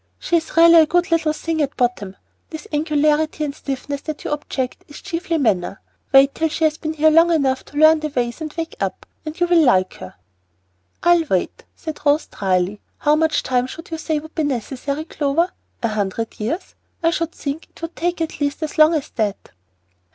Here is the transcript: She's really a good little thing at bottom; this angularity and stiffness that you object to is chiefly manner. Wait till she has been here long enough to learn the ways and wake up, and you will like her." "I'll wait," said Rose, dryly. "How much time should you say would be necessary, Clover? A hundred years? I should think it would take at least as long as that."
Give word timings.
She's 0.17 0.57
really 0.57 0.77
a 0.79 0.85
good 0.87 1.11
little 1.11 1.31
thing 1.31 1.61
at 1.61 1.77
bottom; 1.77 2.15
this 2.49 2.67
angularity 2.73 3.43
and 3.43 3.53
stiffness 3.53 4.01
that 4.01 4.23
you 4.23 4.31
object 4.31 4.79
to 4.79 4.85
is 4.89 4.99
chiefly 4.99 5.37
manner. 5.37 5.79
Wait 6.11 6.33
till 6.33 6.49
she 6.49 6.63
has 6.63 6.79
been 6.79 6.93
here 6.93 7.11
long 7.11 7.31
enough 7.31 7.63
to 7.65 7.77
learn 7.77 7.99
the 7.99 8.07
ways 8.07 8.41
and 8.41 8.51
wake 8.57 8.73
up, 8.79 9.05
and 9.27 9.39
you 9.39 9.45
will 9.45 9.61
like 9.63 9.93
her." 9.97 10.15
"I'll 11.03 11.25
wait," 11.25 11.65
said 11.75 11.99
Rose, 12.03 12.25
dryly. 12.25 12.81
"How 12.97 13.15
much 13.15 13.43
time 13.43 13.67
should 13.67 13.91
you 13.91 13.99
say 13.99 14.17
would 14.17 14.33
be 14.33 14.41
necessary, 14.43 15.05
Clover? 15.05 15.51
A 15.83 15.89
hundred 15.89 16.39
years? 16.39 16.73
I 17.03 17.11
should 17.11 17.33
think 17.33 17.69
it 17.69 17.79
would 17.83 17.95
take 17.95 18.21
at 18.21 18.41
least 18.41 18.63
as 18.63 18.79
long 18.79 18.95
as 18.95 19.11
that." 19.17 19.51